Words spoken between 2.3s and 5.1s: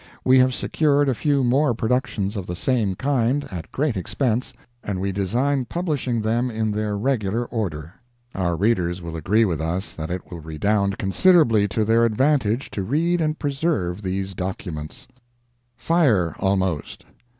of the same kind, at great expense, and